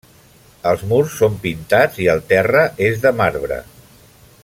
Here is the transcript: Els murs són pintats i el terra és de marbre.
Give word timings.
Els 0.69 0.85
murs 0.91 1.17
són 1.19 1.35
pintats 1.45 2.01
i 2.07 2.07
el 2.15 2.25
terra 2.33 2.65
és 2.91 3.01
de 3.05 3.13
marbre. 3.23 3.61